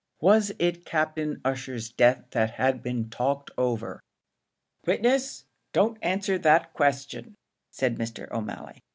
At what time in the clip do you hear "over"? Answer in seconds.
3.55-4.01